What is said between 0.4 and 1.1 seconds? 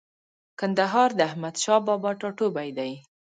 کندهار